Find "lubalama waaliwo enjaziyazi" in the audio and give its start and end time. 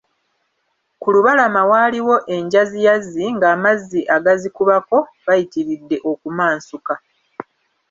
1.15-3.23